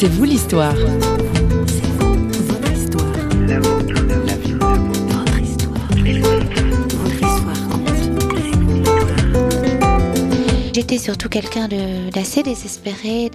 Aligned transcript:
C'est 0.00 0.06
vous 0.06 0.22
l'histoire. 0.22 0.76
J'étais 10.72 10.98
surtout 10.98 11.28
quelqu'un 11.28 11.66
d'assez 12.14 12.44
désespéré. 12.44 13.32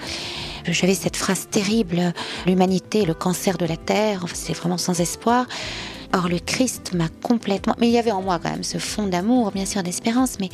J'avais 0.65 0.93
cette 0.93 1.17
phrase 1.17 1.49
terrible, 1.51 2.13
l'humanité, 2.45 3.03
le 3.03 3.13
cancer 3.13 3.57
de 3.57 3.65
la 3.65 3.75
terre, 3.75 4.23
c'est 4.33 4.53
vraiment 4.53 4.77
sans 4.77 5.01
espoir. 5.01 5.45
Or, 6.13 6.29
le 6.29 6.39
Christ 6.39 6.93
m'a 6.93 7.09
complètement. 7.21 7.75
Mais 7.77 7.89
il 7.89 7.93
y 7.93 7.97
avait 7.97 8.11
en 8.11 8.21
moi 8.21 8.39
quand 8.41 8.51
même 8.51 8.63
ce 8.63 8.77
fond 8.77 9.07
d'amour, 9.07 9.51
bien 9.51 9.65
sûr, 9.65 9.83
d'espérance, 9.83 10.37
mais, 10.39 10.47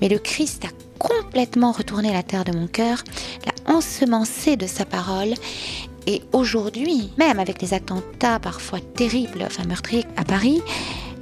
mais 0.00 0.08
le 0.08 0.18
Christ 0.18 0.64
a 0.64 0.70
complètement 0.98 1.70
retourné 1.70 2.12
la 2.12 2.24
terre 2.24 2.44
de 2.44 2.50
mon 2.50 2.66
cœur, 2.66 3.04
ensemencé 3.82 4.56
de 4.56 4.66
sa 4.66 4.84
parole. 4.84 5.34
Et 6.06 6.22
aujourd'hui, 6.32 7.10
même 7.18 7.40
avec 7.40 7.60
les 7.60 7.74
attentats 7.74 8.38
parfois 8.38 8.78
terribles, 8.80 9.42
enfin 9.44 9.64
meurtriers 9.64 10.04
à 10.16 10.24
Paris, 10.24 10.62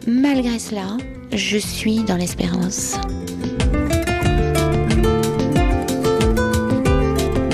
malgré 0.06 0.58
cela, 0.58 0.96
je 1.32 1.56
suis 1.58 2.02
dans 2.04 2.16
l'espérance. 2.16 2.96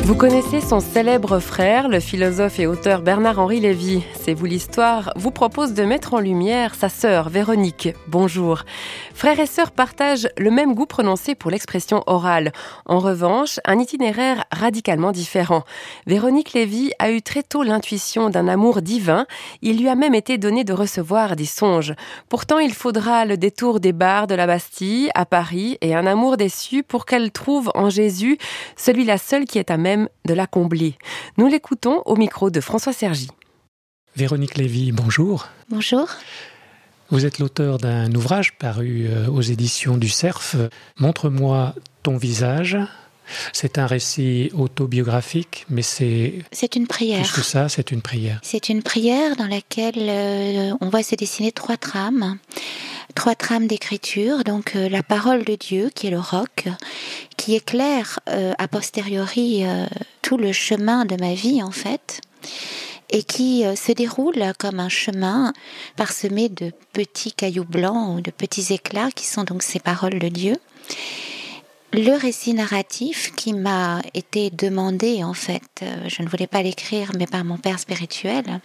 Vous 0.06 0.14
connaissez 0.14 0.60
son 0.60 0.78
célèbre 0.78 1.40
frère, 1.40 1.88
le 1.88 1.98
philosophe 1.98 2.60
et 2.60 2.68
auteur 2.68 3.02
Bernard-Henri 3.02 3.58
Lévy. 3.58 4.04
C'est 4.14 4.34
vous 4.34 4.46
l'histoire 4.46 5.12
vous 5.16 5.32
propose 5.32 5.74
de 5.74 5.82
mettre 5.82 6.14
en 6.14 6.20
lumière 6.20 6.76
sa 6.76 6.88
sœur 6.88 7.28
Véronique. 7.28 7.88
Bonjour. 8.06 8.62
Frères 9.14 9.40
et 9.40 9.46
sœurs 9.46 9.72
partagent 9.72 10.28
le 10.38 10.52
même 10.52 10.76
goût 10.76 10.86
prononcé 10.86 11.34
pour 11.34 11.50
l'expression 11.50 12.04
orale. 12.06 12.52
En 12.84 13.00
revanche, 13.00 13.58
un 13.64 13.80
itinéraire 13.80 14.44
radicalement 14.52 15.10
différent. 15.10 15.64
Véronique 16.06 16.52
Lévy 16.52 16.92
a 17.00 17.10
eu 17.10 17.20
très 17.20 17.42
tôt 17.42 17.64
l'intuition 17.64 18.30
d'un 18.30 18.46
amour 18.46 18.82
divin. 18.82 19.26
Il 19.60 19.80
lui 19.80 19.88
a 19.88 19.96
même 19.96 20.14
été 20.14 20.38
donné 20.38 20.62
de 20.62 20.72
recevoir 20.72 21.34
des 21.34 21.46
songes. 21.46 21.94
Pourtant, 22.28 22.60
il 22.60 22.74
faudra 22.74 23.24
le 23.24 23.36
détour 23.36 23.80
des 23.80 23.92
bars 23.92 24.28
de 24.28 24.36
la 24.36 24.46
Bastille 24.46 25.10
à 25.16 25.26
Paris 25.26 25.78
et 25.80 25.96
un 25.96 26.06
amour 26.06 26.36
déçu 26.36 26.84
pour 26.84 27.06
qu'elle 27.06 27.32
trouve 27.32 27.72
en 27.74 27.90
Jésus 27.90 28.38
celui-là 28.76 29.18
seul 29.18 29.46
qui 29.46 29.58
est 29.58 29.72
à 29.72 29.76
même 29.76 29.95
de 30.24 30.34
la 30.34 30.46
combler. 30.46 30.94
Nous 31.36 31.46
l'écoutons 31.46 32.02
au 32.06 32.16
micro 32.16 32.50
de 32.50 32.60
François 32.60 32.92
Sergi. 32.92 33.28
Véronique 34.16 34.56
Lévy, 34.56 34.92
bonjour. 34.92 35.48
Bonjour. 35.68 36.08
Vous 37.10 37.24
êtes 37.24 37.38
l'auteur 37.38 37.78
d'un 37.78 38.12
ouvrage 38.14 38.56
paru 38.58 39.06
euh, 39.08 39.28
aux 39.28 39.42
éditions 39.42 39.96
du 39.96 40.08
CERF, 40.08 40.56
Montre-moi 40.98 41.74
ton 42.02 42.16
visage. 42.16 42.78
C'est 43.52 43.78
un 43.78 43.86
récit 43.86 44.50
autobiographique, 44.54 45.66
mais 45.68 45.82
c'est... 45.82 46.34
C'est 46.52 46.76
une 46.76 46.86
prière. 46.86 47.22
Plus 47.22 47.32
que 47.32 47.42
ça, 47.42 47.68
c'est 47.68 47.90
une 47.90 48.02
prière. 48.02 48.38
C'est 48.42 48.68
une 48.68 48.82
prière 48.82 49.36
dans 49.36 49.46
laquelle 49.46 49.94
euh, 49.98 50.72
on 50.80 50.88
voit 50.88 51.02
se 51.02 51.14
dessiner 51.14 51.52
trois 51.52 51.76
trames 51.76 52.38
trois 53.14 53.34
trames 53.34 53.66
d'écriture, 53.66 54.44
donc 54.44 54.76
euh, 54.76 54.88
la 54.88 55.02
parole 55.02 55.44
de 55.44 55.54
Dieu 55.54 55.90
qui 55.94 56.06
est 56.06 56.10
le 56.10 56.20
roc, 56.20 56.68
qui 57.36 57.54
éclaire 57.54 58.20
euh, 58.28 58.52
a 58.58 58.68
posteriori 58.68 59.64
euh, 59.64 59.86
tout 60.22 60.36
le 60.36 60.52
chemin 60.52 61.04
de 61.04 61.16
ma 61.16 61.34
vie 61.34 61.62
en 61.62 61.70
fait, 61.70 62.20
et 63.10 63.22
qui 63.22 63.62
se 63.76 63.92
déroule 63.92 64.52
comme 64.58 64.80
un 64.80 64.88
chemin 64.88 65.52
parsemé 65.96 66.48
de 66.48 66.72
petits 66.92 67.32
cailloux 67.32 67.64
blancs 67.64 68.16
ou 68.16 68.20
de 68.20 68.32
petits 68.32 68.74
éclats 68.74 69.12
qui 69.12 69.26
sont 69.26 69.44
donc 69.44 69.62
ces 69.62 69.78
paroles 69.78 70.18
de 70.18 70.28
Dieu. 70.28 70.56
Le 71.92 72.18
récit 72.18 72.52
narratif 72.52 73.32
qui 73.36 73.52
m'a 73.52 74.02
été 74.14 74.50
demandé 74.50 75.22
en 75.22 75.34
fait, 75.34 75.84
je 76.08 76.22
ne 76.22 76.28
voulais 76.28 76.48
pas 76.48 76.62
l'écrire 76.62 77.12
mais 77.16 77.28
par 77.28 77.44
mon 77.44 77.58
père 77.58 77.78
spirituel, 77.78 78.60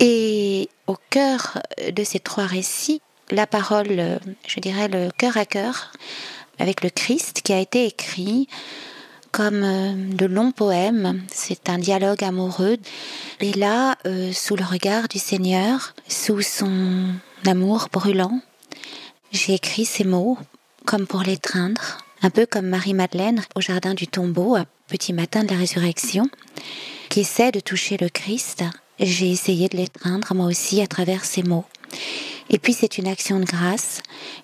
et 0.00 0.68
au 0.88 0.96
cœur 1.10 1.58
de 1.92 2.02
ces 2.02 2.18
trois 2.18 2.46
récits, 2.46 3.00
la 3.30 3.46
parole, 3.46 3.86
euh, 3.90 4.18
je 4.46 4.60
dirais 4.60 4.88
le 4.88 5.10
cœur 5.10 5.36
à 5.36 5.46
cœur 5.46 5.92
avec 6.58 6.82
le 6.82 6.90
Christ 6.90 7.40
qui 7.42 7.52
a 7.52 7.58
été 7.58 7.86
écrit 7.86 8.48
comme 9.32 9.64
euh, 9.64 9.92
de 10.14 10.26
longs 10.26 10.52
poèmes. 10.52 11.22
C'est 11.30 11.68
un 11.68 11.78
dialogue 11.78 12.22
amoureux. 12.22 12.76
Et 13.40 13.52
là, 13.52 13.96
euh, 14.06 14.32
sous 14.32 14.56
le 14.56 14.64
regard 14.64 15.08
du 15.08 15.18
Seigneur, 15.18 15.94
sous 16.08 16.40
son 16.42 17.08
amour 17.44 17.88
brûlant, 17.92 18.40
j'ai 19.32 19.54
écrit 19.54 19.84
ces 19.84 20.04
mots 20.04 20.38
comme 20.86 21.06
pour 21.06 21.22
l'étreindre, 21.22 21.98
un 22.22 22.30
peu 22.30 22.46
comme 22.46 22.66
Marie-Madeleine 22.66 23.42
au 23.56 23.60
jardin 23.60 23.94
du 23.94 24.06
tombeau 24.06 24.54
à 24.54 24.66
petit 24.86 25.12
matin 25.12 25.42
de 25.44 25.50
la 25.50 25.58
résurrection, 25.58 26.28
qui 27.08 27.20
essaie 27.20 27.50
de 27.50 27.60
toucher 27.60 27.96
le 27.96 28.08
Christ. 28.08 28.64
J'ai 29.00 29.30
essayé 29.30 29.68
de 29.68 29.78
l'étreindre 29.78 30.32
moi 30.34 30.46
aussi 30.46 30.80
à 30.80 30.86
travers 30.86 31.24
ces 31.24 31.42
mots. 31.42 31.64
Et 32.50 32.58
puis 32.58 32.72
c'est 32.72 32.98
une 32.98 33.08
action 33.08 33.40
de 33.40 33.44
grâce, 33.44 34.02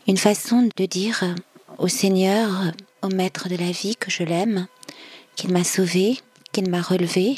une 0.08 0.16
façon 0.16 0.68
de 0.76 0.86
dire 0.86 1.34
au 1.78 1.88
Seigneur, 1.88 2.72
au 3.02 3.08
Maître 3.08 3.48
de 3.48 3.56
la 3.56 3.70
vie, 3.70 3.96
que 3.96 4.10
je 4.10 4.22
l'aime, 4.22 4.66
qu'il 5.36 5.52
m'a 5.52 5.64
sauvé, 5.64 6.18
qu'il 6.52 6.68
m'a 6.68 6.82
relevé, 6.82 7.36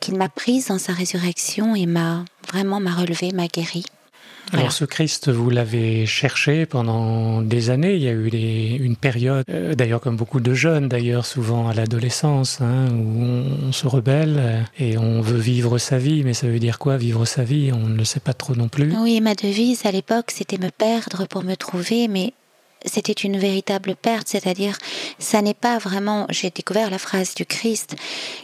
qu'il 0.00 0.16
m'a 0.16 0.28
prise 0.28 0.66
dans 0.66 0.78
sa 0.78 0.92
résurrection 0.92 1.74
et 1.74 1.86
m'a 1.86 2.24
vraiment 2.48 2.80
m'a 2.80 2.94
relevé, 2.94 3.32
m'a 3.32 3.48
guéri. 3.48 3.84
Alors 4.54 4.72
ce 4.72 4.84
Christ, 4.84 5.30
vous 5.30 5.50
l'avez 5.50 6.06
cherché 6.06 6.64
pendant 6.66 7.42
des 7.42 7.70
années. 7.70 7.94
Il 7.94 8.02
y 8.02 8.08
a 8.08 8.12
eu 8.12 8.28
une 8.28 8.96
période, 8.96 9.44
d'ailleurs 9.46 10.00
comme 10.00 10.16
beaucoup 10.16 10.40
de 10.40 10.54
jeunes, 10.54 10.88
d'ailleurs 10.88 11.26
souvent 11.26 11.68
à 11.68 11.74
l'adolescence, 11.74 12.60
où 12.60 12.64
on, 12.64 13.72
se 13.72 13.86
rebelle 13.86 14.64
et 14.78 14.96
on 14.96 15.20
veut 15.20 15.38
vivre 15.38 15.78
sa 15.78 15.98
vie. 15.98 16.22
Mais 16.24 16.34
ça 16.34 16.46
veut 16.46 16.58
dire 16.58 16.78
quoi 16.78 16.96
vivre 16.96 17.24
sa 17.24 17.42
vie 17.42 17.72
On 17.72 17.88
ne 17.88 17.96
le 17.96 18.04
sait 18.04 18.20
pas 18.20 18.34
trop 18.34 18.54
non 18.54 18.68
plus. 18.68 18.94
Oui, 18.96 19.20
ma 19.20 19.34
devise 19.34 19.84
à 19.86 19.90
l'époque, 19.90 20.30
c'était 20.30 20.58
me 20.58 20.70
perdre 20.70 21.26
pour 21.26 21.42
me 21.42 21.56
trouver, 21.56 22.08
mais 22.08 22.32
c'était 22.84 23.12
une 23.12 23.38
véritable 23.38 23.96
perte, 23.96 24.28
c'est-à-dire 24.28 24.76
ça 25.18 25.42
n'est 25.42 25.54
pas 25.54 25.78
vraiment, 25.78 26.26
j'ai 26.30 26.50
découvert 26.50 26.90
la 26.90 26.98
phrase 26.98 27.34
du 27.34 27.46
Christ, 27.46 27.96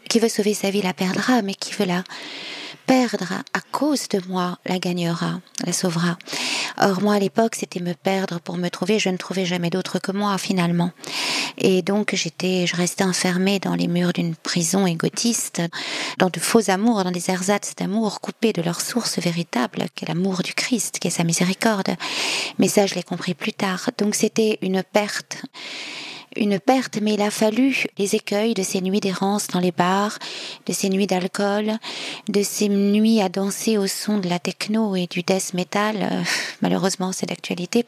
qui 0.09 0.19
veut 0.19 0.28
sauver 0.28 0.54
sa 0.54 0.70
vie 0.70 0.82
la 0.82 0.94
perdra, 0.94 1.43
mais 1.43 1.54
qui 1.54 1.75
veut 1.75 1.84
la 1.84 2.03
perdre 2.91 3.34
à 3.53 3.61
cause 3.71 4.09
de 4.09 4.21
moi 4.27 4.59
la 4.67 4.81
gagnera, 4.81 5.41
la 5.65 5.73
sauvera. 5.73 6.19
Or 6.77 7.01
moi 7.01 7.15
à 7.15 7.19
l'époque 7.21 7.55
c'était 7.55 7.78
me 7.78 7.95
perdre 7.95 8.41
pour 8.41 8.56
me 8.56 8.69
trouver, 8.69 8.99
je 8.99 9.11
ne 9.11 9.17
trouvais 9.17 9.47
jamais 9.47 9.71
d'autre 9.71 10.01
que 10.01 10.11
moi 10.11 10.37
finalement. 10.39 10.91
Et 11.59 11.83
donc 11.83 12.17
j'étais, 12.17 12.67
je 12.67 12.75
restais 12.75 13.05
enfermée 13.05 13.61
dans 13.61 13.77
les 13.77 13.87
murs 13.87 14.12
d'une 14.12 14.34
prison 14.34 14.89
égotiste, 14.89 15.62
dans 16.19 16.31
de 16.31 16.41
faux 16.41 16.69
amours, 16.69 17.05
dans 17.05 17.12
des 17.12 17.31
ersatz 17.31 17.77
d'amour 17.77 18.21
coupés 18.21 18.53
de 18.53 18.61
leur 18.61 18.81
source 18.81 19.21
véritable, 19.21 19.87
qui 19.95 20.05
est 20.05 20.09
l'amour 20.09 20.43
du 20.43 20.53
Christ, 20.53 20.99
qui 20.99 21.06
est 21.06 21.12
sa 21.12 21.23
miséricorde. 21.23 21.95
Mais 22.59 22.67
ça 22.67 22.87
je 22.87 22.97
l'ai 22.97 23.05
compris 23.05 23.34
plus 23.34 23.53
tard. 23.53 23.91
Donc 23.99 24.17
c'était 24.17 24.59
une 24.62 24.83
perte 24.83 25.45
une 26.37 26.61
perte, 26.61 26.99
mais 27.03 27.15
il 27.15 27.23
a 27.23 27.31
fallu 27.31 27.87
les 27.99 28.15
écueils 28.15 28.55
de 28.55 28.63
ces 28.63 28.81
nuits 28.81 29.01
d'errance 29.01 29.49
dans 29.49 29.61
les 29.61 29.73
bars, 29.73 30.19
de 30.67 30.73
ces 30.73 30.89
nuits 30.89 31.07
d'alcool, 31.07 31.73
de 32.29 32.43
ces 32.43 32.69
nuits 32.69 33.21
à 33.21 33.29
danser 33.29 33.79
au 33.79 33.87
son 33.87 34.19
de 34.19 34.29
la 34.29 34.39
techno 34.39 34.95
et 34.97 35.07
du 35.07 35.23
death 35.23 35.55
metal. 35.55 35.97
Euh, 36.01 36.23
malheureusement, 36.63 37.13
c'est 37.13 37.27
d'actualité 37.27 37.85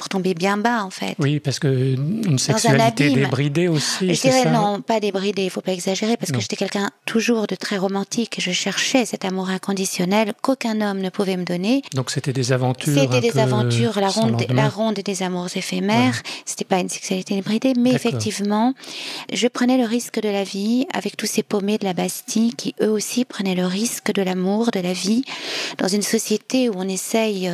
pour 0.00 0.08
tomber 0.08 0.32
bien 0.32 0.56
bas 0.56 0.82
en 0.82 0.88
fait. 0.88 1.14
Oui, 1.18 1.40
parce 1.40 1.58
que 1.58 1.68
une 1.68 2.38
sexualité 2.38 3.10
débridée 3.10 3.68
aussi. 3.68 4.14
Je 4.14 4.20
dirais 4.20 4.50
non, 4.50 4.80
pas 4.80 4.98
débridée, 4.98 5.44
il 5.44 5.50
faut 5.50 5.60
pas 5.60 5.74
exagérer, 5.74 6.16
parce 6.16 6.32
que 6.32 6.40
j'étais 6.40 6.56
quelqu'un 6.56 6.88
toujours 7.04 7.46
de 7.46 7.54
très 7.54 7.76
romantique. 7.76 8.36
Je 8.38 8.50
cherchais 8.50 9.04
cet 9.04 9.26
amour 9.26 9.50
inconditionnel 9.50 10.32
qu'aucun 10.40 10.80
homme 10.80 11.00
ne 11.00 11.10
pouvait 11.10 11.36
me 11.36 11.44
donner. 11.44 11.82
Donc 11.94 12.10
c'était 12.10 12.32
des 12.32 12.50
aventures. 12.50 12.98
C'était 12.98 13.20
des 13.20 13.38
aventures, 13.38 14.00
la 14.00 14.08
ronde, 14.08 14.42
la 14.48 14.70
ronde 14.70 14.94
des 14.94 15.22
amours 15.22 15.54
éphémères. 15.54 16.22
C'était 16.46 16.64
pas 16.64 16.78
une 16.78 16.88
sexualité 16.88 17.34
débridée, 17.34 17.74
mais 17.78 17.92
effectivement, 17.92 18.72
je 19.30 19.48
prenais 19.48 19.76
le 19.76 19.84
risque 19.84 20.18
de 20.18 20.30
la 20.30 20.44
vie 20.44 20.86
avec 20.94 21.18
tous 21.18 21.26
ces 21.26 21.42
paumés 21.42 21.76
de 21.76 21.84
la 21.84 21.92
Bastille 21.92 22.54
qui 22.54 22.74
eux 22.80 22.90
aussi 22.90 23.26
prenaient 23.26 23.54
le 23.54 23.66
risque 23.66 24.12
de 24.12 24.22
l'amour, 24.22 24.70
de 24.70 24.80
la 24.80 24.94
vie, 24.94 25.24
dans 25.76 25.88
une 25.88 26.02
société 26.02 26.70
où 26.70 26.74
on 26.76 26.88
essaye 26.88 27.52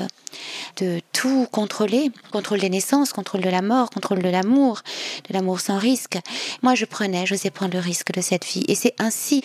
de 0.80 1.00
tout 1.12 1.46
contrôler, 1.50 2.10
contrôle 2.36 2.60
des 2.60 2.68
naissances, 2.68 3.14
contrôle 3.14 3.40
de 3.40 3.48
la 3.48 3.62
mort, 3.62 3.88
contrôle 3.88 4.20
de 4.20 4.28
l'amour, 4.28 4.82
de 5.26 5.32
l'amour 5.32 5.58
sans 5.60 5.78
risque. 5.78 6.18
Moi, 6.62 6.74
je 6.74 6.84
prenais, 6.84 7.24
j'osais 7.24 7.48
prendre 7.48 7.72
le 7.72 7.80
risque 7.80 8.12
de 8.12 8.20
cette 8.20 8.44
vie. 8.44 8.62
Et 8.68 8.74
c'est 8.74 8.94
ainsi, 8.98 9.42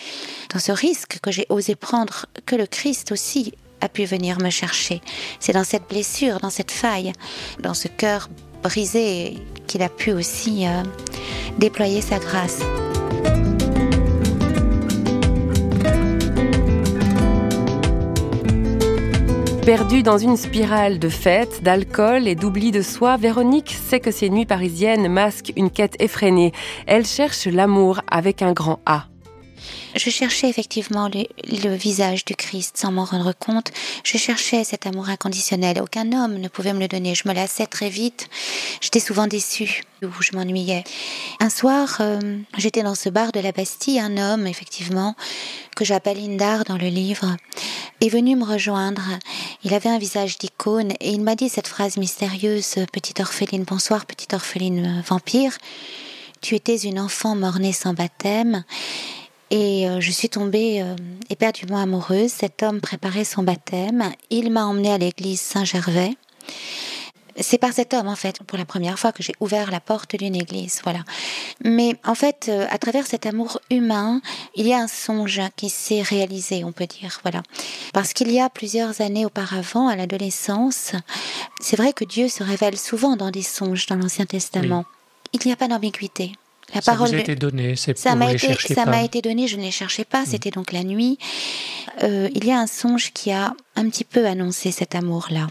dans 0.52 0.58
ce 0.58 0.72
risque 0.72 1.18
que 1.22 1.30
j'ai 1.30 1.46
osé 1.48 1.74
prendre, 1.74 2.26
que 2.44 2.54
le 2.54 2.66
Christ 2.66 3.10
aussi 3.10 3.54
a 3.80 3.88
pu 3.88 4.04
venir 4.04 4.38
me 4.40 4.50
chercher. 4.50 5.00
C'est 5.40 5.54
dans 5.54 5.64
cette 5.64 5.88
blessure, 5.88 6.38
dans 6.40 6.50
cette 6.50 6.70
faille, 6.70 7.12
dans 7.60 7.72
ce 7.72 7.88
cœur 7.88 8.28
brisé 8.62 9.38
qu'il 9.66 9.80
a 9.80 9.88
pu 9.88 10.12
aussi 10.12 10.66
euh, 10.66 10.82
déployer 11.58 12.02
sa 12.02 12.18
grâce. 12.18 12.60
Perdue 19.64 20.02
dans 20.02 20.18
une 20.18 20.36
spirale 20.36 20.98
de 20.98 21.08
fêtes, 21.08 21.62
d'alcool 21.62 22.26
et 22.26 22.34
d'oubli 22.34 22.72
de 22.72 22.82
soi, 22.82 23.16
Véronique 23.16 23.70
sait 23.70 24.00
que 24.00 24.10
ces 24.10 24.28
nuits 24.28 24.44
parisiennes 24.44 25.06
masquent 25.06 25.52
une 25.54 25.70
quête 25.70 25.94
effrénée. 26.00 26.52
Elle 26.88 27.06
cherche 27.06 27.46
l'amour 27.46 28.00
avec 28.10 28.42
un 28.42 28.52
grand 28.52 28.80
A. 28.86 29.06
Je 29.94 30.10
cherchais 30.10 30.48
effectivement 30.48 31.08
le, 31.08 31.74
visage 31.76 32.24
du 32.24 32.34
Christ 32.34 32.76
sans 32.76 32.90
m'en 32.90 33.04
rendre 33.04 33.32
compte. 33.32 33.70
Je 34.04 34.18
cherchais 34.18 34.64
cet 34.64 34.86
amour 34.86 35.08
inconditionnel. 35.08 35.80
Aucun 35.80 36.12
homme 36.12 36.38
ne 36.38 36.48
pouvait 36.48 36.72
me 36.72 36.80
le 36.80 36.88
donner. 36.88 37.14
Je 37.14 37.28
me 37.28 37.34
lassais 37.34 37.66
très 37.66 37.88
vite. 37.88 38.28
J'étais 38.80 39.00
souvent 39.00 39.26
déçue 39.26 39.82
ou 40.02 40.10
je 40.20 40.34
m'ennuyais. 40.34 40.82
Un 41.40 41.50
soir, 41.50 41.98
euh, 42.00 42.38
j'étais 42.56 42.82
dans 42.82 42.94
ce 42.94 43.10
bar 43.10 43.32
de 43.32 43.40
la 43.40 43.52
Bastille. 43.52 44.00
Un 44.00 44.16
homme, 44.16 44.46
effectivement, 44.46 45.14
que 45.76 45.84
j'appelle 45.84 46.18
Indar 46.18 46.64
dans 46.64 46.78
le 46.78 46.88
livre, 46.88 47.36
est 48.02 48.08
venu 48.08 48.34
me 48.34 48.44
rejoindre. 48.44 49.02
Il 49.62 49.72
avait 49.74 49.88
un 49.88 49.98
visage 49.98 50.36
d'icône 50.36 50.92
et 50.98 51.10
il 51.10 51.22
m'a 51.22 51.36
dit 51.36 51.48
cette 51.48 51.68
phrase 51.68 51.98
mystérieuse 51.98 52.74
Petite 52.92 53.20
orpheline, 53.20 53.62
bonsoir, 53.62 54.06
petite 54.06 54.34
orpheline 54.34 54.98
euh, 54.98 55.02
vampire. 55.06 55.56
Tu 56.40 56.56
étais 56.56 56.76
une 56.76 56.98
enfant 56.98 57.36
mort-née 57.36 57.72
sans 57.72 57.94
baptême 57.94 58.64
et 59.50 59.88
euh, 59.88 60.00
je 60.00 60.10
suis 60.10 60.28
tombée 60.28 60.82
euh, 60.82 60.96
éperdument 61.30 61.78
amoureuse. 61.78 62.32
Cet 62.32 62.64
homme 62.64 62.80
préparait 62.80 63.24
son 63.24 63.44
baptême. 63.44 64.10
Il 64.30 64.50
m'a 64.50 64.64
emmenée 64.64 64.92
à 64.92 64.98
l'église 64.98 65.40
Saint-Gervais. 65.40 66.16
C'est 67.42 67.58
par 67.58 67.72
cet 67.72 67.92
homme, 67.92 68.08
en 68.08 68.16
fait, 68.16 68.42
pour 68.44 68.56
la 68.56 68.64
première 68.64 68.98
fois 68.98 69.12
que 69.12 69.22
j'ai 69.22 69.34
ouvert 69.40 69.70
la 69.70 69.80
porte 69.80 70.16
d'une 70.16 70.34
église. 70.34 70.80
Voilà. 70.84 71.00
Mais 71.64 71.96
en 72.04 72.14
fait, 72.14 72.46
euh, 72.48 72.66
à 72.70 72.78
travers 72.78 73.06
cet 73.06 73.26
amour 73.26 73.60
humain, 73.70 74.20
il 74.54 74.66
y 74.66 74.72
a 74.72 74.78
un 74.78 74.88
songe 74.88 75.40
qui 75.56 75.68
s'est 75.68 76.02
réalisé, 76.02 76.64
on 76.64 76.72
peut 76.72 76.86
dire. 76.86 77.20
Voilà. 77.22 77.42
Parce 77.92 78.12
qu'il 78.12 78.30
y 78.30 78.40
a 78.40 78.48
plusieurs 78.48 79.00
années 79.00 79.26
auparavant, 79.26 79.88
à 79.88 79.96
l'adolescence, 79.96 80.92
c'est 81.60 81.76
vrai 81.76 81.92
que 81.92 82.04
Dieu 82.04 82.28
se 82.28 82.42
révèle 82.42 82.78
souvent 82.78 83.16
dans 83.16 83.30
des 83.30 83.42
songes 83.42 83.86
dans 83.86 83.96
l'Ancien 83.96 84.26
Testament. 84.26 84.84
Il 85.32 85.40
n'y 85.44 85.52
a 85.52 85.56
pas 85.56 85.68
d'ambiguïté. 85.68 86.32
La 86.74 86.80
ça 86.80 86.92
parole 86.92 87.08
vous 87.08 87.14
a 87.14 87.18
été 87.18 87.34
donné, 87.34 87.76
c'est 87.76 87.98
ça 87.98 88.14
m'a 88.14 88.32
été, 88.32 88.54
ça 88.54 88.86
m'a 88.86 89.02
été 89.02 89.20
donné, 89.20 89.46
je 89.46 89.56
ne 89.56 89.62
les 89.62 89.70
cherchais 89.70 90.04
pas, 90.04 90.22
mm. 90.22 90.26
c'était 90.26 90.50
donc 90.50 90.72
la 90.72 90.84
nuit. 90.84 91.18
Euh, 92.02 92.30
il 92.34 92.46
y 92.46 92.52
a 92.52 92.58
un 92.58 92.66
songe 92.66 93.12
qui 93.12 93.30
a 93.30 93.54
un 93.76 93.88
petit 93.90 94.04
peu 94.04 94.26
annoncé 94.26 94.70
cet 94.70 94.94
amour-là 94.94 95.48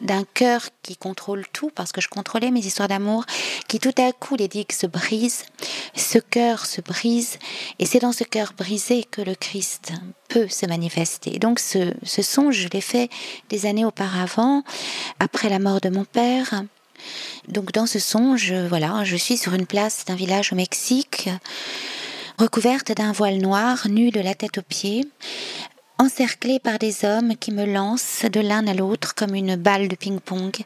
d'un 0.00 0.24
cœur 0.34 0.68
qui 0.82 0.96
contrôle 0.96 1.44
tout, 1.52 1.70
parce 1.74 1.92
que 1.92 2.00
je 2.00 2.08
contrôlais 2.08 2.50
mes 2.50 2.60
histoires 2.60 2.88
d'amour, 2.88 3.24
qui 3.68 3.78
tout 3.78 3.94
à 3.98 4.12
coup 4.12 4.36
les 4.36 4.48
digues 4.48 4.72
se 4.72 4.86
brisent, 4.86 5.44
ce 5.94 6.18
cœur 6.18 6.66
se 6.66 6.80
brise, 6.80 7.38
et 7.78 7.86
c'est 7.86 7.98
dans 7.98 8.12
ce 8.12 8.24
cœur 8.24 8.52
brisé 8.56 9.04
que 9.04 9.22
le 9.22 9.34
Christ 9.34 9.92
peut 10.28 10.48
se 10.48 10.66
manifester. 10.66 11.38
Donc 11.38 11.58
ce, 11.58 11.92
songe, 12.04 12.54
je 12.54 12.68
l'ai 12.68 12.80
fait 12.80 13.10
des 13.48 13.66
années 13.66 13.84
auparavant, 13.84 14.62
après 15.18 15.48
la 15.48 15.58
mort 15.58 15.80
de 15.80 15.88
mon 15.88 16.04
père, 16.04 16.64
donc 17.48 17.72
dans 17.72 17.86
ce 17.86 17.98
songe, 17.98 18.52
voilà, 18.52 19.04
je 19.04 19.16
suis 19.16 19.36
sur 19.36 19.54
une 19.54 19.66
place 19.66 20.04
d'un 20.04 20.16
village 20.16 20.52
au 20.52 20.56
Mexique, 20.56 21.28
recouverte 22.38 22.92
d'un 22.92 23.12
voile 23.12 23.38
noir, 23.38 23.86
nue 23.88 24.10
de 24.10 24.20
la 24.20 24.34
tête 24.34 24.58
aux 24.58 24.62
pieds, 24.62 25.06
encerclée 25.98 26.58
par 26.58 26.78
des 26.78 27.04
hommes 27.04 27.36
qui 27.36 27.52
me 27.52 27.64
lancent 27.64 28.24
de 28.32 28.40
l'un 28.40 28.66
à 28.66 28.74
l'autre 28.74 29.14
comme 29.14 29.34
une 29.34 29.56
balle 29.56 29.88
de 29.88 29.96
ping-pong. 29.96 30.56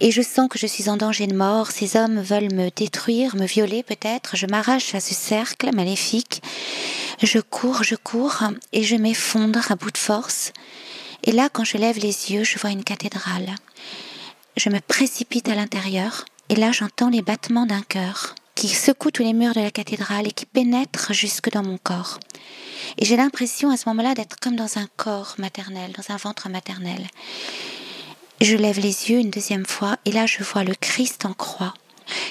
Et 0.00 0.10
je 0.10 0.22
sens 0.22 0.48
que 0.48 0.58
je 0.58 0.66
suis 0.66 0.88
en 0.88 0.96
danger 0.96 1.26
de 1.26 1.36
mort. 1.36 1.70
Ces 1.70 1.96
hommes 1.96 2.20
veulent 2.20 2.54
me 2.54 2.70
détruire, 2.70 3.36
me 3.36 3.46
violer 3.46 3.82
peut-être. 3.82 4.36
Je 4.36 4.46
m'arrache 4.46 4.94
à 4.94 5.00
ce 5.00 5.14
cercle 5.14 5.74
maléfique. 5.74 6.42
Je 7.22 7.38
cours, 7.38 7.82
je 7.84 7.96
cours, 7.96 8.44
et 8.72 8.82
je 8.82 8.96
m'effondre 8.96 9.70
à 9.70 9.76
bout 9.76 9.90
de 9.90 9.98
force. 9.98 10.52
Et 11.24 11.32
là, 11.32 11.50
quand 11.52 11.64
je 11.64 11.76
lève 11.76 11.98
les 11.98 12.32
yeux, 12.32 12.44
je 12.44 12.58
vois 12.58 12.70
une 12.70 12.84
cathédrale 12.84 13.54
je 14.56 14.68
me 14.68 14.80
précipite 14.80 15.48
à 15.48 15.54
l'intérieur 15.54 16.24
et 16.48 16.56
là 16.56 16.72
j'entends 16.72 17.08
les 17.08 17.22
battements 17.22 17.66
d'un 17.66 17.82
cœur 17.82 18.34
qui 18.54 18.68
secoue 18.68 19.10
tous 19.10 19.22
les 19.22 19.32
murs 19.32 19.54
de 19.54 19.60
la 19.60 19.70
cathédrale 19.70 20.26
et 20.26 20.32
qui 20.32 20.44
pénètre 20.44 21.14
jusque 21.14 21.50
dans 21.50 21.62
mon 21.62 21.78
corps. 21.78 22.20
Et 23.00 23.06
j'ai 23.06 23.16
l'impression 23.16 23.70
à 23.70 23.76
ce 23.76 23.88
moment-là 23.88 24.14
d'être 24.14 24.38
comme 24.38 24.56
dans 24.56 24.78
un 24.78 24.86
corps 24.96 25.34
maternel, 25.38 25.92
dans 25.92 26.14
un 26.14 26.18
ventre 26.18 26.48
maternel. 26.48 27.06
Je 28.40 28.56
lève 28.56 28.78
les 28.78 29.10
yeux 29.10 29.18
une 29.18 29.30
deuxième 29.30 29.66
fois 29.66 29.96
et 30.04 30.12
là 30.12 30.26
je 30.26 30.42
vois 30.42 30.64
le 30.64 30.74
Christ 30.74 31.24
en 31.24 31.32
croix. 31.32 31.74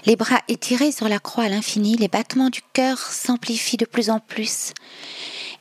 Les 0.06 0.16
bras 0.16 0.42
étirés 0.48 0.92
sur 0.92 1.10
la 1.10 1.19
croix 1.19 1.45
à 1.45 1.50
l'infini, 1.50 1.98
les 1.98 2.07
battements 2.07 2.50
du 2.50 2.62
cœur 2.74 3.00
s'amplifient 3.00 3.77
de 3.77 3.86
plus 3.86 4.10
en 4.10 4.19
plus. 4.19 4.74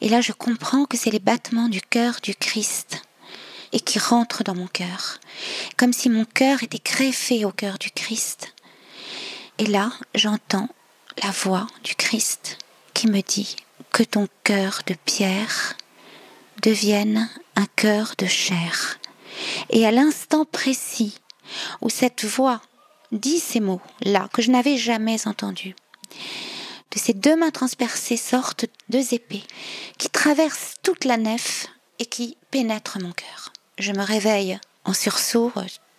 Et 0.00 0.08
là 0.08 0.20
je 0.20 0.32
comprends 0.32 0.84
que 0.84 0.96
c'est 0.96 1.10
les 1.10 1.18
battements 1.18 1.68
du 1.68 1.80
cœur 1.80 2.18
du 2.22 2.34
Christ 2.34 3.02
et 3.72 3.80
qui 3.80 3.98
rentre 3.98 4.44
dans 4.44 4.54
mon 4.54 4.66
cœur, 4.66 5.18
comme 5.76 5.92
si 5.92 6.08
mon 6.08 6.24
cœur 6.24 6.62
était 6.62 6.82
greffé 6.84 7.44
au 7.44 7.52
cœur 7.52 7.78
du 7.78 7.90
Christ. 7.90 8.54
Et 9.58 9.66
là, 9.66 9.90
j'entends 10.14 10.68
la 11.22 11.30
voix 11.30 11.66
du 11.84 11.94
Christ 11.94 12.58
qui 12.94 13.08
me 13.08 13.20
dit 13.20 13.56
que 13.98 14.04
ton 14.04 14.28
cœur 14.44 14.82
de 14.86 14.94
pierre 14.94 15.74
devienne 16.62 17.28
un 17.56 17.66
cœur 17.74 18.14
de 18.16 18.26
chair. 18.26 19.00
Et 19.70 19.84
à 19.88 19.90
l'instant 19.90 20.44
précis 20.44 21.18
où 21.80 21.90
cette 21.90 22.24
voix 22.24 22.60
dit 23.10 23.40
ces 23.40 23.58
mots-là 23.58 24.28
que 24.32 24.40
je 24.40 24.52
n'avais 24.52 24.76
jamais 24.76 25.26
entendus, 25.26 25.74
de 26.12 26.98
ces 27.00 27.12
deux 27.12 27.34
mains 27.34 27.50
transpercées 27.50 28.16
sortent 28.16 28.66
deux 28.88 29.14
épées 29.14 29.42
qui 29.98 30.08
traversent 30.08 30.74
toute 30.84 31.04
la 31.04 31.16
nef 31.16 31.66
et 31.98 32.06
qui 32.06 32.36
pénètrent 32.52 33.00
mon 33.00 33.10
cœur 33.10 33.52
je 33.80 33.90
me 33.92 34.04
réveille 34.04 34.60
en 34.84 34.92
sursaut, 34.92 35.52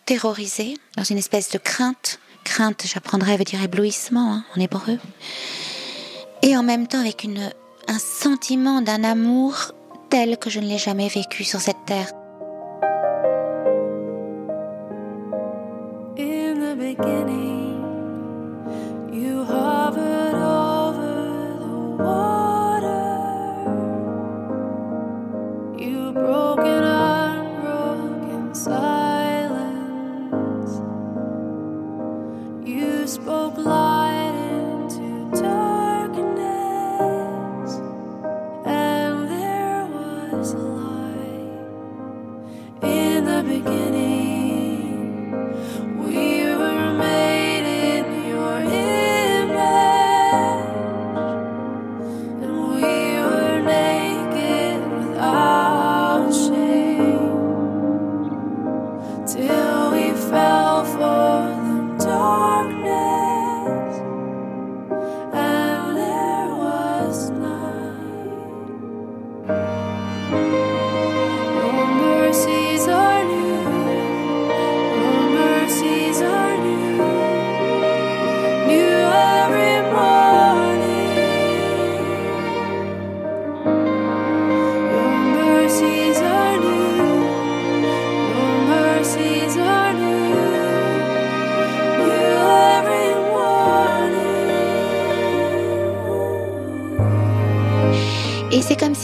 terrorisée, 0.05 0.77
dans 0.95 1.03
une 1.03 1.17
espèce 1.17 1.49
de 1.49 1.57
crainte. 1.57 2.19
Crainte, 2.45 2.83
j'apprendrai, 2.85 3.35
veut 3.35 3.43
dire 3.43 3.61
éblouissement 3.61 4.33
hein, 4.33 4.45
en 4.55 4.61
hébreu. 4.61 4.99
Et 6.41 6.57
en 6.57 6.63
même 6.63 6.87
temps 6.87 6.99
avec 6.99 7.23
une, 7.23 7.51
un 7.89 7.97
sentiment 7.97 8.83
d'un 8.83 9.03
amour 9.03 9.55
tel 10.11 10.37
que 10.37 10.51
je 10.51 10.59
ne 10.59 10.67
l'ai 10.67 10.77
jamais 10.77 11.07
vécu 11.07 11.43
sur 11.43 11.59
cette 11.59 11.85
terre. 11.87 12.11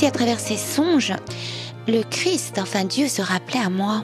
À 0.06 0.12
travers 0.12 0.40
ces 0.40 0.58
songes, 0.58 1.14
le 1.88 2.04
Christ, 2.04 2.60
enfin 2.60 2.84
Dieu, 2.84 3.08
se 3.08 3.22
rappelait 3.22 3.62
à 3.62 3.70
moi. 3.70 4.04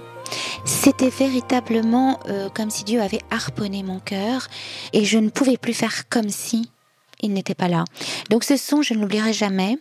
C'était 0.63 1.09
véritablement 1.09 2.19
euh, 2.29 2.47
comme 2.49 2.69
si 2.69 2.85
Dieu 2.85 3.01
avait 3.01 3.19
harponné 3.31 3.83
mon 3.83 3.99
cœur 3.99 4.47
et 4.93 5.03
je 5.03 5.17
ne 5.17 5.29
pouvais 5.29 5.57
plus 5.57 5.73
faire 5.73 6.07
comme 6.09 6.29
si 6.29 6.71
il 7.21 7.33
n'était 7.33 7.55
pas 7.55 7.67
là. 7.67 7.85
Donc 8.29 8.43
ce 8.43 8.57
son, 8.57 8.81
je 8.81 8.93
ne 8.93 8.99
l'oublierai 8.99 9.33
jamais. 9.33 9.77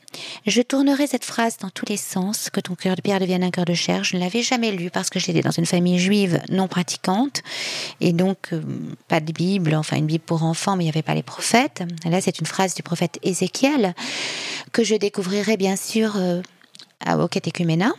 Je 0.46 0.62
tournerai 0.62 1.06
cette 1.06 1.24
phrase 1.24 1.56
dans 1.58 1.70
tous 1.70 1.86
les 1.88 1.96
sens, 1.96 2.50
que 2.50 2.60
ton 2.60 2.74
cœur 2.74 2.96
de 2.96 3.00
pierre 3.00 3.20
devienne 3.20 3.42
un 3.42 3.50
cœur 3.50 3.64
de 3.64 3.74
chair. 3.74 4.04
Je 4.04 4.16
ne 4.16 4.20
l'avais 4.20 4.42
jamais 4.42 4.72
lu 4.72 4.90
parce 4.90 5.10
que 5.10 5.18
j'étais 5.18 5.40
dans 5.40 5.50
une 5.50 5.66
famille 5.66 5.98
juive 5.98 6.40
non 6.50 6.68
pratiquante 6.68 7.42
et 8.00 8.12
donc 8.12 8.52
euh, 8.52 8.62
pas 9.08 9.20
de 9.20 9.32
Bible, 9.32 9.74
enfin 9.74 9.96
une 9.96 10.06
Bible 10.06 10.24
pour 10.24 10.42
enfants, 10.42 10.76
mais 10.76 10.84
il 10.84 10.86
n'y 10.86 10.92
avait 10.92 11.02
pas 11.02 11.14
les 11.14 11.22
prophètes. 11.22 11.82
Là, 12.04 12.20
c'est 12.20 12.38
une 12.38 12.46
phrase 12.46 12.74
du 12.74 12.82
prophète 12.82 13.18
Ézéchiel 13.22 13.94
que 14.72 14.84
je 14.84 14.94
découvrirai 14.94 15.56
bien 15.56 15.76
sûr 15.76 16.16
euh, 16.16 16.42
au 17.18 17.28
catéchuménat. 17.28 17.92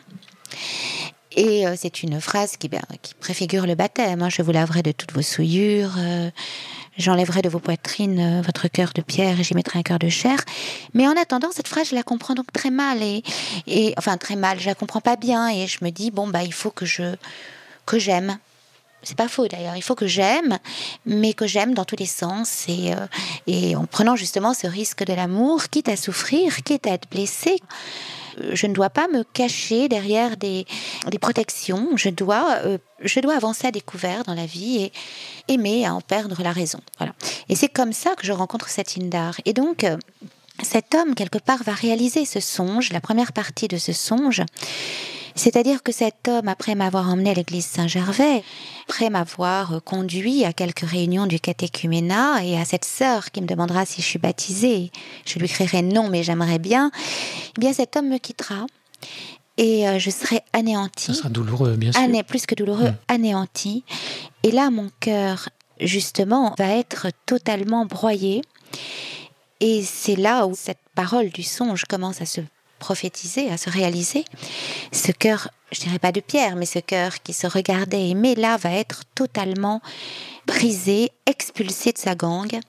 Et 1.34 1.66
euh, 1.66 1.76
c'est 1.78 2.04
une 2.04 2.20
phrase 2.20 2.58
qui, 2.58 2.68
ben, 2.68 2.82
préfigure 3.20 3.66
le 3.66 3.76
baptême. 3.76 4.22
Hein. 4.22 4.30
Je 4.30 4.42
vous 4.42 4.52
laverai 4.52 4.84
de 4.84 4.92
toutes 4.92 5.14
vos 5.14 5.22
souillures, 5.22 5.94
j'enlèverai 7.02 7.42
de 7.42 7.50
vos 7.50 7.60
poitrines 7.60 8.42
votre 8.42 8.68
cœur 8.68 8.92
de 8.94 9.02
pierre 9.02 9.40
et 9.40 9.44
j'y 9.44 9.56
mettrai 9.56 9.80
un 9.80 9.84
cœur 9.84 10.00
de 10.00 10.10
chair. 10.10 10.40
Mais 10.94 11.08
en 11.08 11.18
attendant, 11.18 11.50
cette 11.52 11.68
phrase, 11.68 11.90
je 11.90 11.96
la 11.96 12.04
comprends 12.04 12.34
donc 12.34 12.52
très 12.54 12.72
mal. 12.72 13.02
Et, 13.02 13.24
et 13.68 13.94
enfin, 13.98 14.18
très 14.18 14.36
mal, 14.36 14.60
je 14.60 14.68
la 14.68 14.76
comprends 14.76 15.02
pas 15.02 15.16
bien. 15.16 15.50
Et 15.50 15.68
je 15.68 15.84
me 15.84 15.90
dis, 15.90 16.12
bon, 16.12 16.28
bah, 16.28 16.44
il 16.44 16.54
faut 16.54 16.72
que 16.72 16.86
je 16.86 17.16
que 17.86 18.00
j'aime 18.00 18.38
c'est 19.04 19.18
pas 19.18 19.28
faux 19.28 19.48
d'ailleurs, 19.48 19.76
il 19.76 19.82
faut 19.82 19.96
que 19.96 20.08
j'aime, 20.08 20.60
mais 21.06 21.34
que 21.34 21.48
j'aime 21.48 21.74
dans 21.74 21.86
tous 21.86 21.96
les 21.98 22.06
sens 22.06 22.66
et, 22.68 22.94
euh, 22.94 23.08
et 23.48 23.76
en 23.76 23.86
prenant 23.86 24.16
justement 24.16 24.54
ce 24.54 24.68
risque 24.68 25.04
de 25.04 25.14
l'amour, 25.14 25.70
quitte 25.70 25.90
à 25.90 25.96
souffrir, 25.96 26.64
quitte 26.64 26.88
à 26.88 26.92
être 26.92 27.10
blessé. 27.10 27.58
Euh, 28.40 28.52
je 28.54 28.68
ne 28.68 28.74
dois 28.74 28.90
pas 28.90 29.08
me 29.08 29.24
cacher 29.24 29.90
derrière 29.90 30.38
des, 30.38 30.66
protections. 31.20 31.90
Je 31.96 32.10
dois, 32.10 32.60
euh, 32.64 32.78
je 33.02 33.20
dois 33.20 33.36
avancer 33.36 33.68
à 33.68 33.72
découvert 33.72 34.24
dans 34.24 34.34
la 34.34 34.46
vie 34.46 34.78
et 34.78 34.92
aimer 35.48 35.86
à 35.86 35.94
en 35.94 36.02
perdre 36.02 36.42
la 36.42 36.52
raison. 36.52 36.80
Voilà. 36.98 37.14
Et 37.50 37.56
c'est 37.56 37.70
comme 37.70 37.94
ça 37.94 38.16
que 38.16 38.26
je 38.26 38.32
rencontre 38.32 38.70
cet 38.70 38.98
Indar. 38.98 39.36
Et 39.46 39.54
donc, 39.54 39.86
cet 40.64 40.96
homme, 40.96 41.16
quelque 41.16 41.40
part, 41.40 41.64
va 41.64 41.74
réaliser 41.74 42.26
ce 42.26 42.40
songe, 42.40 42.92
la 42.92 43.02
première 43.02 43.34
partie 43.34 43.68
de 43.68 43.78
ce 43.78 43.94
songe. 43.94 44.44
C'est-à-dire 45.36 45.84
que 45.84 45.92
cet 45.92 46.28
homme, 46.28 46.48
après 46.48 46.76
m'avoir 46.76 47.10
emmené 47.10 47.32
à 47.32 47.34
l'église 47.34 47.66
Saint-Gervais, 47.66 48.44
après 48.88 49.10
m'avoir 49.10 49.82
conduit 49.84 50.46
à 50.46 50.54
quelques 50.54 50.88
réunions 50.88 51.28
du 51.28 51.40
catéchuménat 51.40 52.44
et 52.44 52.60
à 52.60 52.66
cette 52.66 52.86
sœur 52.86 53.32
qui 53.32 53.42
me 53.42 53.48
demandera 53.48 53.86
si 53.86 54.02
je 54.02 54.08
suis 54.08 54.20
baptisée, 54.20 54.92
je 55.26 55.40
lui 55.40 55.48
crierai 55.48 55.82
non, 55.82 56.10
mais 56.10 56.24
j'aimerais 56.24 56.60
bien, 56.60 56.92
eh 57.58 57.60
bien 57.60 57.74
cet 57.74 57.96
homme 57.96 58.10
me 58.10 58.18
quittera 58.18 58.66
et 59.58 59.88
euh, 59.88 60.00
je 60.00 60.10
serai 60.10 60.42
anéantie. 60.54 61.14
Ça 61.14 61.14
sera 61.14 61.30
douloureux, 61.30 61.76
bien 61.76 61.92
sûr. 61.92 62.24
plus 62.26 62.46
que 62.46 62.56
douloureux, 62.56 62.90
mm. 62.90 62.98
anéantie. 63.08 63.84
Et 64.44 64.52
là, 64.52 64.70
mon 64.70 64.90
cœur, 65.00 65.50
justement, 65.80 66.56
va 66.58 66.76
être 66.76 67.08
totalement 67.26 67.86
broyé. 67.86 68.42
Et 69.60 69.84
c'est 69.84 70.16
là 70.16 70.48
où 70.48 70.56
cette 70.56 70.80
parole 70.96 71.30
du 71.30 71.44
songe 71.44 71.86
commence 71.86 72.22
à 72.22 72.26
se 72.26 72.42
prophétiser, 72.82 73.50
à 73.50 73.58
se 73.58 73.70
réaliser. 73.70 74.26
Ce 74.92 75.14
cœur, 75.14 75.48
je 75.72 75.80
dirais 75.80 76.00
pas 76.00 76.12
de 76.12 76.20
pierre, 76.20 76.56
mais 76.58 76.66
ce 76.66 76.80
cœur 76.80 77.22
qui 77.24 77.32
se 77.32 77.48
regardait 77.48 78.10
aimer, 78.10 78.36
là, 78.36 78.58
va 78.58 78.72
être 78.72 79.04
totalement 79.16 79.82
brisé, 80.48 81.12
expulsé 81.26 81.94
de 81.94 82.00
sa 82.00 82.16
gangue, 82.16 82.60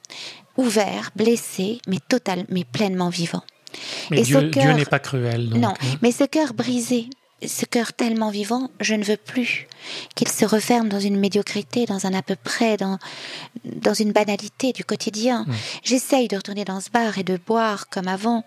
ouvert, 0.56 1.10
blessé, 1.16 1.80
mais 1.88 1.98
total, 2.08 2.44
mais 2.48 2.64
pleinement 2.64 3.08
vivant. 3.08 3.42
Mais 4.10 4.20
Et 4.20 4.22
Dieu, 4.22 4.42
Dieu 4.50 4.72
n'est 4.72 4.84
pas 4.84 4.98
cruel. 4.98 5.48
non, 5.48 5.70
hein. 5.70 5.96
mais 6.02 6.12
ce 6.12 6.24
cœur 6.24 6.52
brisé, 6.52 7.08
ce 7.46 7.64
cœur 7.64 7.92
tellement 7.92 8.30
vivant, 8.30 8.70
je 8.80 8.94
ne 8.94 9.04
veux 9.04 9.16
plus 9.16 9.66
qu'il 10.14 10.28
se 10.28 10.44
referme 10.44 10.88
dans 10.88 11.00
une 11.00 11.18
médiocrité, 11.18 11.86
dans 11.86 12.06
un 12.06 12.14
à 12.14 12.22
peu 12.22 12.36
près, 12.36 12.76
dans, 12.76 12.98
dans 13.64 13.94
une 13.94 14.12
banalité 14.12 14.72
du 14.72 14.84
quotidien. 14.84 15.46
J'essaye 15.82 16.28
de 16.28 16.36
retourner 16.36 16.64
dans 16.64 16.80
ce 16.80 16.90
bar 16.90 17.18
et 17.18 17.24
de 17.24 17.38
boire 17.44 17.88
comme 17.88 18.08
avant. 18.08 18.44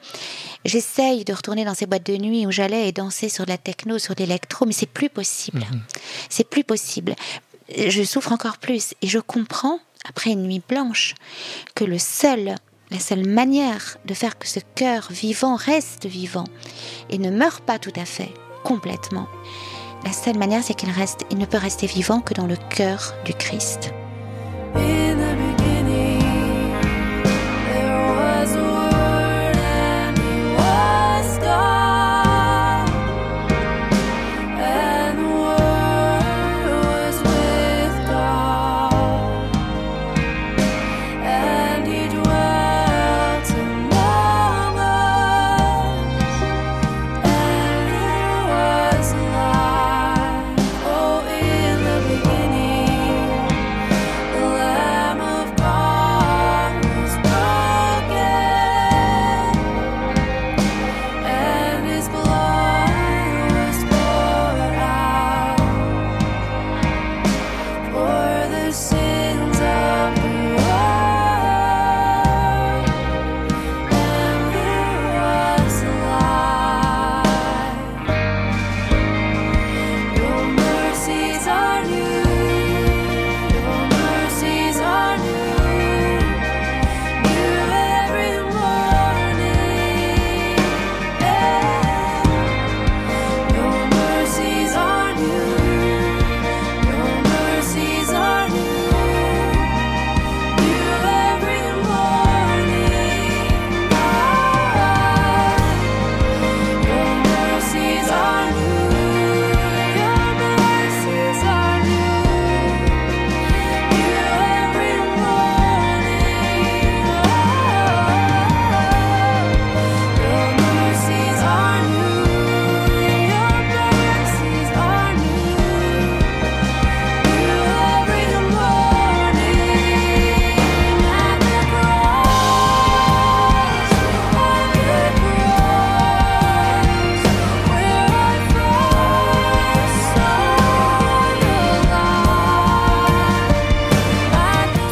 J'essaye 0.64 1.26
de 1.26 1.34
retourner 1.34 1.66
dans 1.66 1.74
ces 1.74 1.86
boîtes 1.86 2.06
de 2.06 2.18
nuit 2.18 2.46
où 2.46 2.52
j'allais 2.52 2.88
et 2.88 2.92
danser 2.92 3.30
sur 3.30 3.46
de 3.46 3.52
la 3.52 3.58
techno, 3.58 4.00
sur 4.00 4.16
l'électro, 4.18 4.66
mais 4.66 4.74
c'est 4.74 4.86
plus 4.86 5.10
possible. 5.10 5.66
Mhm. 5.72 5.82
C'est 6.30 6.50
plus 6.50 6.64
possible. 6.64 7.16
Je 7.88 8.04
souffre 8.04 8.32
encore 8.32 8.58
plus 8.58 8.94
et 9.02 9.08
je 9.08 9.20
comprends, 9.20 9.80
après 10.08 10.32
une 10.32 10.44
nuit 10.44 10.62
blanche, 10.68 11.16
que 11.74 11.84
le 11.84 12.00
seul 12.00 12.56
la 12.92 13.00
seule 13.00 13.28
manière 13.28 13.98
de 14.06 14.14
faire 14.14 14.38
que 14.38 14.48
ce 14.48 14.60
cœur 14.76 15.08
vivant 15.10 15.56
reste 15.56 16.06
vivant 16.06 16.46
et 17.10 17.18
ne 17.18 17.32
meure 17.32 17.62
pas 17.62 17.80
tout 17.80 17.94
à 17.96 18.06
fait, 18.06 18.32
complètement. 18.66 19.28
La 20.04 20.12
seule 20.12 20.38
manière, 20.38 20.64
c'est 20.64 20.74
qu'il 20.74 20.90
reste, 20.90 21.26
il 21.32 21.38
ne 21.38 21.46
peut 21.46 21.58
rester 21.58 21.88
vivant 21.88 22.20
que 22.20 22.34
dans 22.34 22.48
le 22.48 22.58
cœur 22.58 23.14
du 23.24 23.34
Christ. 23.34 23.94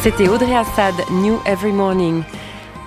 C'était 0.04 0.28
Audrey 0.28 0.54
Assad, 0.54 0.94
New 1.10 1.40
Every 1.46 1.72
Morning. 1.72 2.22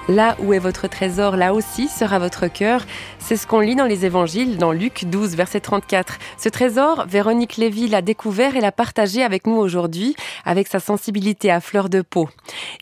Là 0.09 0.37
où 0.39 0.53
est 0.53 0.59
votre 0.59 0.87
trésor, 0.87 1.35
là 1.35 1.53
aussi 1.53 1.89
sera 1.89 2.17
votre 2.17 2.47
cœur. 2.47 2.85
C'est 3.19 3.35
ce 3.35 3.45
qu'on 3.45 3.59
lit 3.59 3.75
dans 3.75 3.85
les 3.85 4.05
évangiles, 4.05 4.57
dans 4.57 4.71
Luc 4.71 5.03
12, 5.03 5.35
verset 5.35 5.59
34. 5.59 6.17
Ce 6.37 6.47
trésor, 6.47 7.05
Véronique 7.09 7.57
Lévy 7.57 7.89
l'a 7.89 8.01
découvert 8.01 8.55
et 8.55 8.61
l'a 8.61 8.71
partagé 8.71 9.21
avec 9.21 9.45
nous 9.45 9.57
aujourd'hui, 9.57 10.15
avec 10.45 10.69
sa 10.69 10.79
sensibilité 10.79 11.51
à 11.51 11.59
fleur 11.59 11.89
de 11.89 12.01
peau. 12.01 12.29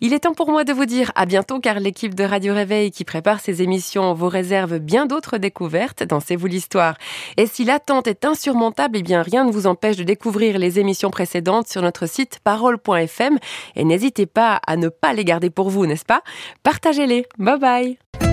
Il 0.01 0.13
est 0.13 0.20
temps 0.20 0.36
pour 0.36 0.51
moi 0.51 0.63
de 0.65 0.72
vous 0.72 0.86
dire 0.86 1.12
à 1.15 1.25
bientôt, 1.25 1.60
car 1.60 1.79
l'équipe 1.79 2.13
de 2.13 2.24
Radio 2.24 2.53
Réveil 2.53 2.91
qui 2.91 3.05
prépare 3.05 3.39
ces 3.39 3.63
émissions 3.63 4.13
vous 4.13 4.29
réserve 4.29 4.77
bien 4.77 5.08
d'autres 5.08 5.39
découvertes 5.39 6.03
dans 6.03 6.20
C'est 6.20 6.36
vous 6.36 6.46
l'histoire. 6.46 6.96
Et 7.38 7.48
si 7.48 7.65
l'attente 7.65 8.05
est 8.05 8.24
insurmontable, 8.24 8.98
eh 8.98 9.03
bien 9.03 9.24
rien 9.24 9.46
ne 9.46 9.51
vous 9.51 9.65
empêche 9.65 9.98
de 9.98 10.03
découvrir 10.03 10.60
les 10.60 10.77
émissions 10.77 11.10
précédentes 11.10 11.70
sur 11.70 11.82
notre 11.82 12.05
site 12.05 12.38
parole.fm 12.44 13.39
et 13.75 13.84
n'hésitez 13.84 14.27
pas 14.27 14.62
à 14.67 14.77
ne 14.77 14.89
pas 14.89 15.13
les 15.13 15.25
garder 15.25 15.50
pour 15.50 15.72
vous, 15.72 15.88
n'est-ce 15.88 16.05
pas? 16.05 16.22
Partagez-les. 16.62 17.14
Bye 17.38 17.57
bye 17.57 18.25